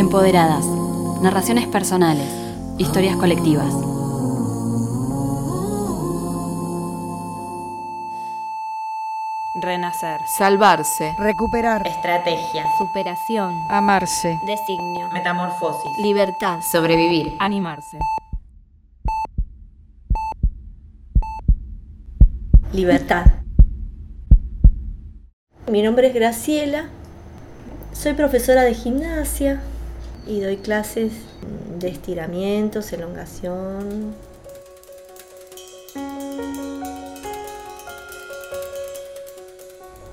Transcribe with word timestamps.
Empoderadas. 0.00 0.64
Narraciones 1.20 1.66
personales. 1.66 2.26
Historias 2.78 3.16
colectivas. 3.16 3.70
Renacer. 9.60 10.22
Salvarse. 10.38 11.14
Recuperar. 11.18 11.86
Estrategia. 11.86 12.64
Superación. 12.78 13.52
Amarse. 13.68 14.40
Designio. 14.46 15.10
Metamorfosis. 15.12 15.90
Libertad. 15.98 16.60
Sobrevivir. 16.62 17.36
Animarse. 17.38 17.98
Libertad. 22.72 23.26
Mi 25.70 25.82
nombre 25.82 26.06
es 26.06 26.14
Graciela, 26.14 26.88
soy 27.92 28.14
profesora 28.14 28.62
de 28.62 28.72
gimnasia 28.72 29.60
y 30.26 30.40
doy 30.40 30.56
clases 30.56 31.12
de 31.78 31.88
estiramientos, 31.88 32.92
elongación. 32.92 34.14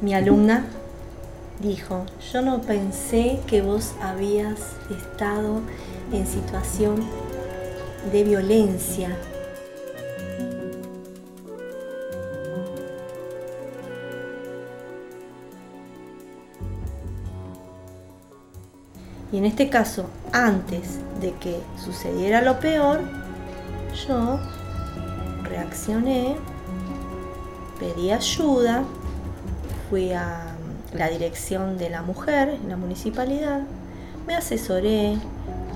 Mi 0.02 0.14
alumna 0.14 0.66
dijo, 1.60 2.06
yo 2.32 2.42
no 2.42 2.62
pensé 2.62 3.40
que 3.48 3.62
vos 3.62 3.94
habías 4.02 4.60
estado 4.90 5.62
en 6.12 6.28
situación 6.28 7.04
de 8.12 8.24
violencia 8.24 9.18
Y 19.38 19.40
en 19.40 19.46
este 19.46 19.70
caso, 19.70 20.10
antes 20.34 20.98
de 21.22 21.32
que 21.34 21.60
sucediera 21.86 22.42
lo 22.42 22.60
peor, 22.60 23.02
yo 24.08 24.40
reaccioné, 25.44 26.36
pedí 27.80 28.10
ayuda, 28.10 28.84
fui 29.92 30.12
a 30.12 30.56
la 30.92 31.10
dirección 31.10 31.78
de 31.78 31.92
la 31.92 32.02
mujer 32.02 32.58
en 32.64 32.68
la 32.68 32.78
municipalidad, 32.78 33.62
me 34.26 34.34
asesoré, 34.34 35.20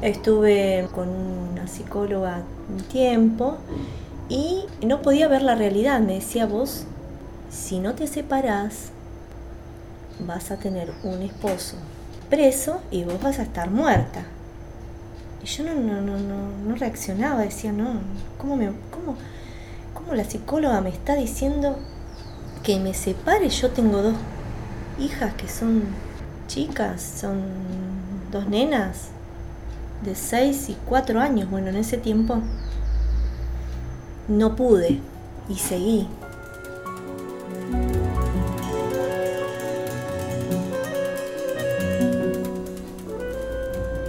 estuve 0.01 0.87
con 0.95 1.09
una 1.09 1.67
psicóloga 1.67 2.41
un 2.67 2.81
tiempo 2.85 3.57
y 4.27 4.65
no 4.83 5.03
podía 5.03 5.27
ver 5.27 5.43
la 5.43 5.53
realidad. 5.53 5.99
Me 5.99 6.15
decía 6.15 6.47
vos, 6.47 6.85
si 7.51 7.77
no 7.77 7.93
te 7.93 8.07
separás, 8.07 8.89
vas 10.25 10.49
a 10.49 10.57
tener 10.57 10.91
un 11.03 11.21
esposo 11.21 11.75
preso 12.31 12.81
y 12.89 13.03
vos 13.03 13.21
vas 13.21 13.37
a 13.37 13.43
estar 13.43 13.69
muerta. 13.69 14.23
Y 15.43 15.45
yo 15.45 15.63
no, 15.65 15.75
no, 15.75 16.01
no, 16.01 16.17
no, 16.17 16.75
reaccionaba, 16.75 17.41
decía, 17.41 17.71
no, 17.71 17.99
¿cómo, 18.39 18.55
cómo, 18.89 19.17
¿cómo 19.93 20.15
la 20.15 20.23
psicóloga 20.23 20.81
me 20.81 20.89
está 20.89 21.15
diciendo 21.15 21.77
que 22.63 22.79
me 22.79 22.95
separe? 22.95 23.49
Yo 23.49 23.69
tengo 23.69 24.01
dos 24.01 24.15
hijas 24.99 25.33
que 25.33 25.47
son 25.47 25.83
chicas, 26.47 27.01
son 27.01 27.41
dos 28.31 28.47
nenas 28.47 29.09
de 30.03 30.15
6 30.15 30.69
y 30.69 30.77
4 30.85 31.19
años. 31.19 31.49
Bueno, 31.49 31.69
en 31.69 31.75
ese 31.75 31.97
tiempo 31.97 32.39
no 34.27 34.55
pude 34.55 34.99
y 35.49 35.55
seguí. 35.55 36.07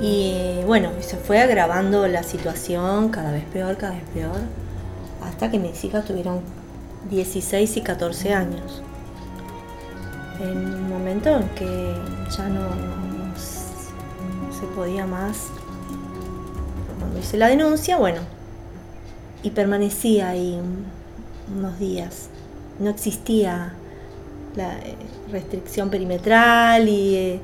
Y 0.02 0.64
bueno, 0.66 0.90
se 0.98 1.16
fue 1.16 1.40
agravando 1.40 2.08
la 2.08 2.24
situación 2.24 3.10
cada 3.10 3.30
vez 3.30 3.44
peor, 3.44 3.76
cada 3.76 3.92
vez 3.92 4.02
peor, 4.12 4.40
hasta 5.22 5.48
que 5.48 5.60
mis 5.60 5.84
hijas 5.84 6.04
tuvieron 6.04 6.40
16 7.08 7.76
y 7.76 7.80
14 7.82 8.34
años. 8.34 8.82
En 10.40 10.56
un 10.74 10.88
momento 10.88 11.30
en 11.36 11.48
que 11.50 11.94
ya 12.36 12.48
no, 12.48 12.68
se 14.50 14.66
podía 14.74 15.06
más, 15.06 15.50
cuando 16.98 17.20
hice 17.20 17.36
la 17.36 17.46
denuncia, 17.46 17.96
bueno, 17.96 18.22
y 19.44 19.50
permanecí 19.50 20.20
ahí 20.20 20.58
unos 21.56 21.78
días. 21.78 22.28
No 22.80 22.90
existía 22.90 23.74
la 24.56 24.80
eh, 24.80 24.96
restricción 25.30 25.90
perimetral 25.90 26.88
y... 26.88 27.14
Eh, 27.14 27.40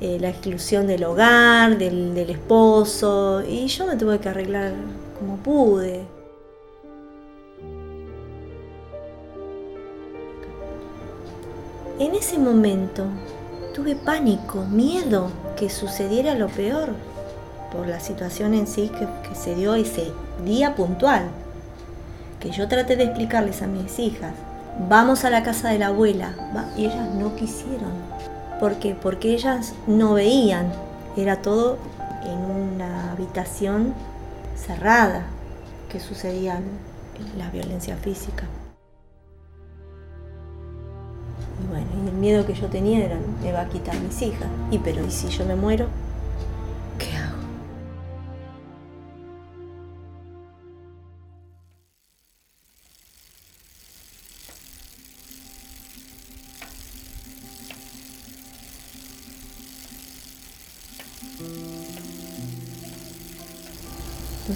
eh, 0.00 0.18
la 0.20 0.28
exclusión 0.28 0.86
del 0.86 1.04
hogar, 1.04 1.78
del, 1.78 2.14
del 2.14 2.30
esposo, 2.30 3.42
y 3.46 3.66
yo 3.66 3.86
me 3.86 3.96
tuve 3.96 4.18
que 4.18 4.28
arreglar 4.28 4.72
como 5.18 5.36
pude. 5.38 6.06
En 11.98 12.14
ese 12.14 12.38
momento 12.38 13.04
tuve 13.74 13.96
pánico, 13.96 14.64
miedo 14.66 15.30
que 15.56 15.70
sucediera 15.70 16.34
lo 16.34 16.48
peor 16.48 16.90
por 17.72 17.86
la 17.86 18.00
situación 18.00 18.52
en 18.52 18.66
sí 18.66 18.90
que, 18.90 19.08
que, 19.26 19.34
se 19.34 19.54
dio 19.54 19.74
ese 19.74 20.12
día 20.44 20.74
puntual. 20.74 21.28
Que 22.38 22.50
yo 22.50 22.68
traté 22.68 22.96
de 22.96 23.04
explicarles 23.04 23.62
a 23.62 23.66
mis 23.66 23.98
hijas, 23.98 24.34
vamos 24.90 25.24
a 25.24 25.30
la 25.30 25.42
casa 25.42 25.70
de 25.70 25.78
la 25.78 25.86
abuela, 25.86 26.34
y 26.76 26.84
ellas 26.84 27.14
no 27.14 27.34
quisieron. 27.34 28.35
¿Por 28.60 28.76
qué? 28.76 28.94
Porque 28.94 29.34
ellas 29.34 29.74
no 29.86 30.14
veían, 30.14 30.72
era 31.16 31.42
todo 31.42 31.76
en 32.24 32.38
una 32.38 33.12
habitación 33.12 33.92
cerrada 34.56 35.26
que 35.90 36.00
sucedía 36.00 36.60
la 37.36 37.50
violencia 37.50 37.96
física. 37.96 38.44
Y 41.62 41.68
bueno, 41.68 41.86
y 42.04 42.08
el 42.08 42.14
miedo 42.14 42.46
que 42.46 42.54
yo 42.54 42.66
tenía 42.68 43.04
era, 43.04 43.18
me 43.42 43.52
va 43.52 43.62
a 43.62 43.68
quitar 43.68 43.98
mis 44.00 44.20
hijas. 44.22 44.48
Y 44.70 44.78
pero, 44.78 45.04
¿y 45.04 45.10
si 45.10 45.28
yo 45.28 45.44
me 45.44 45.54
muero? 45.54 45.86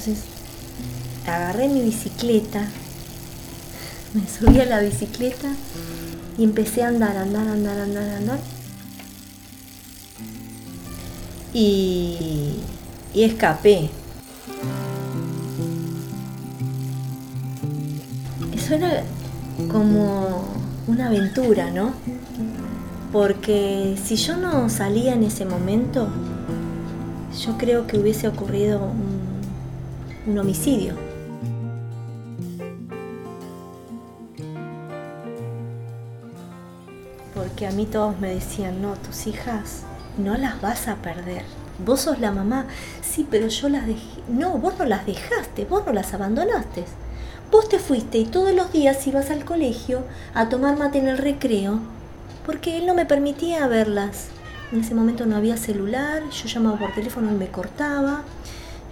Entonces 0.00 0.24
agarré 1.26 1.68
mi 1.68 1.82
bicicleta, 1.82 2.66
me 4.14 4.26
subí 4.26 4.58
a 4.58 4.64
la 4.64 4.80
bicicleta 4.80 5.48
y 6.38 6.44
empecé 6.44 6.84
a 6.84 6.88
andar, 6.88 7.18
andar, 7.18 7.46
andar, 7.46 7.78
andar, 7.78 8.08
andar. 8.08 8.38
Y, 11.52 12.60
escapé. 13.12 13.90
Eso 18.54 18.76
era 18.76 19.02
como 19.70 20.46
una 20.86 21.08
aventura, 21.08 21.70
¿no? 21.70 21.92
Porque 23.12 23.98
si 24.02 24.16
yo 24.16 24.38
no 24.38 24.70
salía 24.70 25.12
en 25.12 25.24
ese 25.24 25.44
momento, 25.44 26.08
yo 27.44 27.58
creo 27.58 27.86
que 27.86 27.98
hubiese 27.98 28.28
ocurrido 28.28 28.80
un 28.82 29.09
un 30.30 30.38
homicidio. 30.38 30.94
Porque 37.34 37.66
a 37.66 37.70
mí 37.70 37.86
todos 37.86 38.18
me 38.20 38.34
decían, 38.34 38.80
no, 38.82 38.94
tus 38.94 39.26
hijas 39.26 39.82
no 40.18 40.36
las 40.36 40.60
vas 40.60 40.88
a 40.88 40.96
perder. 40.96 41.42
Vos 41.84 42.02
sos 42.02 42.20
la 42.20 42.30
mamá. 42.32 42.66
Sí, 43.02 43.26
pero 43.30 43.48
yo 43.48 43.68
las 43.68 43.86
dejé. 43.86 44.22
No, 44.28 44.58
vos 44.58 44.74
no 44.78 44.84
las 44.84 45.06
dejaste, 45.06 45.64
vos 45.64 45.84
no 45.86 45.92
las 45.92 46.12
abandonaste. 46.14 46.84
Vos 47.50 47.68
te 47.68 47.78
fuiste 47.78 48.18
y 48.18 48.26
todos 48.26 48.54
los 48.54 48.72
días 48.72 49.06
ibas 49.06 49.30
al 49.30 49.44
colegio 49.44 50.04
a 50.34 50.48
tomar 50.48 50.78
mate 50.78 50.98
en 50.98 51.08
el 51.08 51.18
recreo 51.18 51.80
porque 52.46 52.78
él 52.78 52.86
no 52.86 52.94
me 52.94 53.06
permitía 53.06 53.66
verlas. 53.66 54.28
En 54.70 54.80
ese 54.80 54.94
momento 54.94 55.26
no 55.26 55.36
había 55.36 55.56
celular, 55.56 56.22
yo 56.30 56.46
llamaba 56.46 56.78
por 56.78 56.94
teléfono 56.94 57.32
y 57.32 57.34
me 57.34 57.48
cortaba 57.48 58.22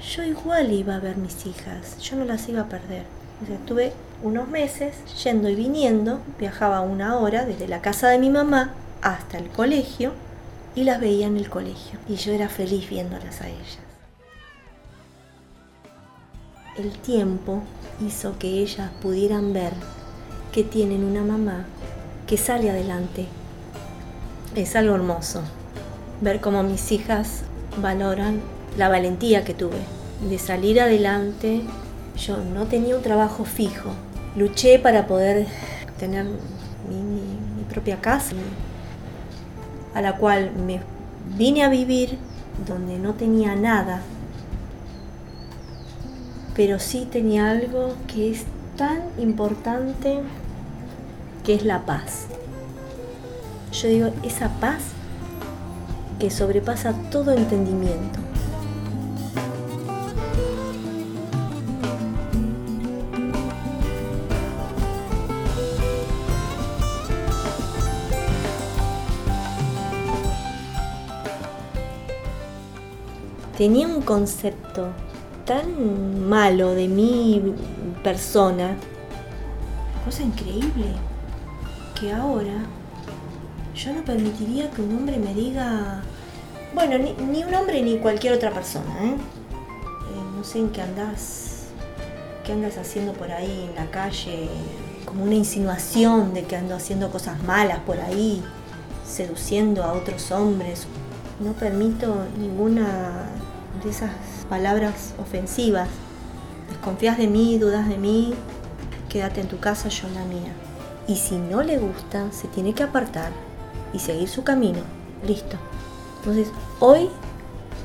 yo 0.08 0.24
igual 0.24 0.72
iba 0.72 0.96
a 0.96 1.00
ver 1.00 1.16
mis 1.16 1.44
hijas, 1.46 1.98
yo 2.00 2.16
no 2.16 2.24
las 2.24 2.48
iba 2.48 2.62
a 2.62 2.68
perder. 2.68 3.04
estuve 3.52 3.92
unos 4.22 4.48
meses 4.48 4.96
yendo 5.22 5.48
y 5.48 5.54
viniendo, 5.54 6.20
viajaba 6.38 6.80
una 6.80 7.16
hora 7.18 7.44
desde 7.44 7.68
la 7.68 7.82
casa 7.82 8.08
de 8.08 8.18
mi 8.18 8.30
mamá 8.30 8.72
hasta 9.02 9.38
el 9.38 9.50
colegio 9.50 10.12
y 10.74 10.84
las 10.84 11.00
veía 11.00 11.26
en 11.26 11.36
el 11.36 11.50
colegio. 11.50 11.98
Y 12.08 12.16
yo 12.16 12.32
era 12.32 12.48
feliz 12.48 12.88
viéndolas 12.88 13.42
a 13.42 13.48
ellas. 13.48 13.78
El 16.76 16.92
tiempo 16.98 17.62
hizo 18.00 18.38
que 18.38 18.48
ellas 18.48 18.90
pudieran 19.02 19.52
ver 19.52 19.72
que 20.52 20.64
tienen 20.64 21.04
una 21.04 21.22
mamá 21.22 21.66
que 22.26 22.38
sale 22.38 22.70
adelante. 22.70 23.26
Es 24.54 24.74
algo 24.74 24.94
hermoso 24.94 25.42
ver 26.20 26.40
cómo 26.40 26.62
mis 26.62 26.92
hijas 26.92 27.42
valoran 27.76 28.40
la 28.76 28.88
valentía 28.88 29.44
que 29.44 29.54
tuve 29.54 29.97
de 30.20 30.38
salir 30.38 30.80
adelante. 30.80 31.62
Yo 32.16 32.36
no 32.38 32.66
tenía 32.66 32.96
un 32.96 33.02
trabajo 33.02 33.44
fijo. 33.44 33.90
Luché 34.36 34.78
para 34.78 35.06
poder 35.06 35.46
tener 35.98 36.24
mi, 36.24 37.64
propia 37.68 38.00
casa, 38.00 38.34
a 39.94 40.00
la 40.00 40.16
cual 40.16 40.52
me 40.52 40.80
vine 41.36 41.64
a 41.64 41.68
vivir 41.68 42.16
donde 42.66 42.98
no 42.98 43.12
tenía 43.12 43.54
nada, 43.54 44.00
pero 46.56 46.78
sí 46.78 47.06
tenía 47.10 47.50
algo 47.50 47.94
que 48.06 48.30
es 48.30 48.44
tan 48.76 49.02
importante 49.18 50.20
que 51.44 51.54
es 51.54 51.64
la 51.64 51.84
paz. 51.84 52.26
Yo 53.72 53.88
digo, 53.88 54.10
esa 54.22 54.48
paz 54.60 54.80
que 56.18 56.30
sobrepasa 56.30 56.94
todo 57.10 57.32
entendimiento. 57.32 58.27
Tenía 73.58 73.88
un 73.88 74.02
concepto 74.02 74.86
tan 75.44 76.28
malo 76.28 76.74
de 76.74 76.86
mi 76.86 77.42
persona, 78.04 78.76
cosa 80.04 80.22
increíble, 80.22 80.86
que 81.98 82.12
ahora 82.12 82.54
yo 83.74 83.92
no 83.92 84.04
permitiría 84.04 84.70
que 84.70 84.80
un 84.80 84.96
hombre 84.96 85.18
me 85.18 85.34
diga, 85.34 86.02
bueno, 86.72 86.98
ni, 86.98 87.42
un 87.42 87.52
hombre 87.52 87.82
ni 87.82 87.98
cualquier 87.98 88.34
otra 88.34 88.52
persona, 88.52 88.94
¿eh? 89.02 89.08
¿eh? 89.08 90.36
no 90.36 90.44
sé 90.44 90.60
en 90.60 90.70
qué 90.70 90.80
andas, 90.80 91.64
qué 92.44 92.52
andas 92.52 92.78
haciendo 92.78 93.12
por 93.12 93.32
ahí 93.32 93.68
en 93.68 93.74
la 93.74 93.90
calle, 93.90 94.48
como 95.04 95.24
una 95.24 95.34
insinuación 95.34 96.32
de 96.32 96.44
que 96.44 96.54
ando 96.54 96.76
haciendo 96.76 97.10
cosas 97.10 97.42
malas 97.42 97.80
por 97.80 97.98
ahí, 97.98 98.40
seduciendo 99.04 99.82
a 99.82 99.94
otros 99.94 100.30
hombres. 100.30 100.86
No 101.40 101.52
permito 101.52 102.24
ninguna 102.36 103.30
de 103.82 103.90
esas 103.90 104.10
palabras 104.48 105.14
ofensivas. 105.18 105.88
Desconfías 106.68 107.18
de 107.18 107.26
mí, 107.26 107.58
dudas 107.58 107.88
de 107.88 107.96
mí, 107.96 108.34
quédate 109.08 109.40
en 109.40 109.48
tu 109.48 109.58
casa, 109.58 109.88
yo 109.88 110.08
en 110.08 110.14
la 110.14 110.24
mía. 110.24 110.52
Y 111.06 111.16
si 111.16 111.36
no 111.36 111.62
le 111.62 111.78
gusta, 111.78 112.30
se 112.32 112.48
tiene 112.48 112.74
que 112.74 112.82
apartar 112.82 113.32
y 113.92 113.98
seguir 113.98 114.28
su 114.28 114.44
camino. 114.44 114.80
Listo. 115.26 115.56
Entonces, 116.18 116.48
hoy 116.80 117.08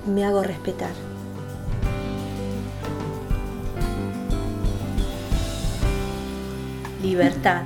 me 0.05 0.25
hago 0.25 0.43
respetar. 0.43 0.91
Libertad. 7.01 7.63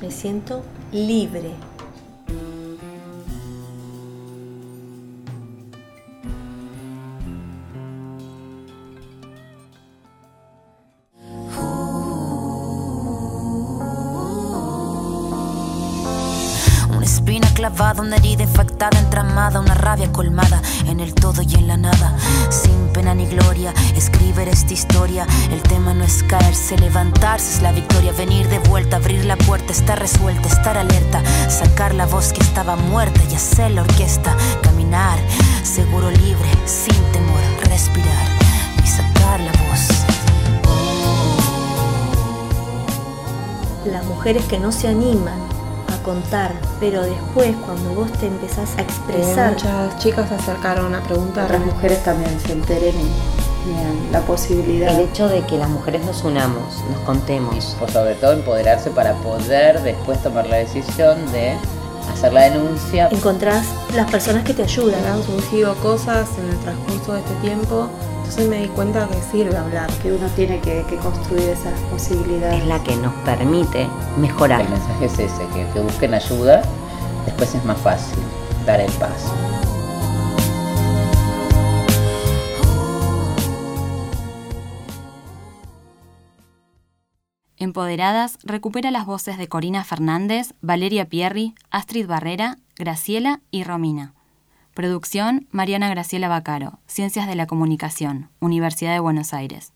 Me 0.00 0.10
siento 0.10 0.62
libre. 0.92 1.67
Clavada, 17.58 18.02
una 18.02 18.14
herida 18.14 18.44
infectada, 18.44 19.00
entramada, 19.00 19.58
una 19.58 19.74
rabia 19.74 20.12
colmada 20.12 20.62
en 20.86 21.00
el 21.00 21.12
todo 21.12 21.42
y 21.42 21.54
en 21.56 21.66
la 21.66 21.76
nada. 21.76 22.16
Sin 22.50 22.92
pena 22.92 23.14
ni 23.14 23.26
gloria, 23.26 23.74
escribir 23.96 24.46
esta 24.46 24.74
historia. 24.74 25.26
El 25.50 25.60
tema 25.62 25.92
no 25.92 26.04
es 26.04 26.22
caerse, 26.22 26.78
levantarse 26.78 27.56
es 27.56 27.62
la 27.62 27.72
victoria. 27.72 28.12
Venir 28.12 28.48
de 28.48 28.60
vuelta, 28.60 28.98
abrir 28.98 29.24
la 29.24 29.34
puerta, 29.34 29.72
estar 29.72 29.98
resuelta, 29.98 30.46
estar 30.46 30.78
alerta. 30.78 31.20
Sacar 31.48 31.96
la 31.96 32.06
voz 32.06 32.32
que 32.32 32.42
estaba 32.42 32.76
muerta 32.76 33.20
y 33.28 33.34
hacer 33.34 33.72
la 33.72 33.82
orquesta. 33.82 34.36
Caminar, 34.62 35.18
seguro 35.64 36.12
libre, 36.12 36.48
sin 36.64 37.02
temor, 37.10 37.40
respirar 37.64 38.28
y 38.84 38.86
sacar 38.86 39.40
la 39.40 39.50
voz. 39.50 39.88
Las 43.84 44.04
mujeres 44.04 44.44
que 44.44 44.60
no 44.60 44.70
se 44.70 44.86
animan 44.86 45.57
contar, 46.08 46.52
pero 46.80 47.02
después 47.02 47.54
cuando 47.66 47.90
vos 47.90 48.10
te 48.12 48.28
empezás 48.28 48.78
a 48.78 48.80
expresar... 48.80 49.52
muchas 49.52 49.98
chicas 49.98 50.26
se 50.30 50.36
acercaron 50.36 50.94
a 50.94 51.02
preguntar. 51.02 51.44
Otras 51.44 51.66
mujeres 51.66 52.02
también 52.02 52.40
se 52.40 52.52
enteren 52.52 52.94
y 52.96 54.12
la 54.12 54.20
posibilidad. 54.20 54.98
El 54.98 55.06
hecho 55.10 55.28
de 55.28 55.42
que 55.42 55.58
las 55.58 55.68
mujeres 55.68 56.02
nos 56.06 56.24
unamos, 56.24 56.82
nos 56.90 57.00
contemos. 57.00 57.76
O 57.82 57.88
sobre 57.88 58.14
todo 58.14 58.32
empoderarse 58.32 58.88
para 58.88 59.12
poder 59.16 59.82
después 59.82 60.22
tomar 60.22 60.46
la 60.46 60.56
decisión 60.56 61.30
de 61.30 61.58
hacer 62.10 62.32
la 62.32 62.44
denuncia. 62.44 63.08
Encontrás 63.10 63.66
las 63.94 64.10
personas 64.10 64.44
que 64.44 64.54
te 64.54 64.62
ayudan. 64.62 65.04
Han 65.04 65.22
surgido 65.22 65.74
cosas 65.76 66.26
en 66.38 66.48
el 66.48 66.58
transcurso 66.60 67.12
de 67.12 67.20
este 67.20 67.34
tiempo 67.42 67.90
entonces 68.28 68.50
me 68.50 68.60
di 68.60 68.68
cuenta 68.68 69.08
que 69.08 69.20
sirve 69.22 69.56
hablar. 69.56 69.90
Que 70.02 70.12
uno 70.12 70.28
tiene 70.36 70.60
que, 70.60 70.84
construir 71.02 71.48
esas 71.48 71.72
posibilidades. 71.84 72.60
Es 72.60 72.68
la 72.68 72.82
que 72.84 72.94
nos 72.96 73.14
permite 73.24 73.88
mejorar. 74.18 74.60
El 74.60 74.68
mensaje 74.68 75.06
es 75.06 75.18
ese, 75.18 75.46
que, 75.54 75.66
que 75.72 75.80
busquen 75.80 76.12
ayuda, 76.12 76.62
después 77.24 77.54
es 77.54 77.64
más 77.64 77.78
fácil 77.78 78.18
dar 78.66 78.80
el 78.80 78.92
paso. 78.92 79.32
Empoderadas 87.56 88.38
recupera 88.44 88.90
las 88.90 89.06
voces 89.06 89.38
de 89.38 89.48
Corina 89.48 89.84
Fernández, 89.84 90.52
Valeria 90.60 91.06
Pierri, 91.08 91.54
Astrid 91.70 92.06
Barrera, 92.06 92.58
Graciela 92.76 93.40
y 93.50 93.64
Romina. 93.64 94.17
Producción 94.78 95.48
Mariana 95.50 95.88
Graciela 95.88 96.28
Bacaro, 96.28 96.78
Ciencias 96.86 97.26
de 97.26 97.34
la 97.34 97.48
Comunicación, 97.48 98.28
Universidad 98.38 98.92
de 98.92 99.00
Buenos 99.00 99.34
Aires. 99.34 99.72